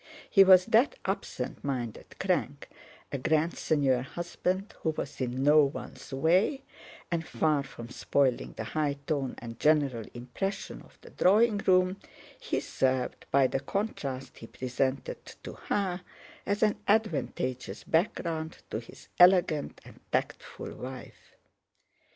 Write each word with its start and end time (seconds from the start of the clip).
He 0.27 0.43
was 0.43 0.65
that 0.65 0.95
absent 1.05 1.63
minded 1.63 2.17
crank, 2.19 2.69
a 3.11 3.19
grand 3.19 3.55
seigneur 3.55 4.01
husband 4.01 4.73
who 4.81 4.95
was 4.97 5.21
in 5.21 5.43
no 5.43 5.63
one's 5.63 6.11
way, 6.11 6.63
and 7.11 7.23
far 7.23 7.61
from 7.61 7.89
spoiling 7.89 8.53
the 8.53 8.63
high 8.63 8.97
tone 9.05 9.35
and 9.37 9.59
general 9.59 10.05
impression 10.15 10.81
of 10.81 10.97
the 11.01 11.11
drawing 11.11 11.59
room, 11.59 11.97
he 12.39 12.59
served, 12.59 13.27
by 13.29 13.45
the 13.45 13.59
contrast 13.59 14.39
he 14.39 14.47
presented 14.47 15.23
to 15.43 15.53
her, 15.69 16.01
as 16.47 16.63
an 16.63 16.77
advantageous 16.87 17.83
background 17.83 18.63
to 18.71 18.79
his 18.79 19.07
elegant 19.19 19.81
and 19.85 19.99
tactful 20.11 20.73
wife. 20.73 21.35